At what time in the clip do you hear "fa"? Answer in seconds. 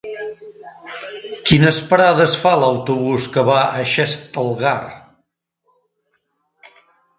2.45-2.55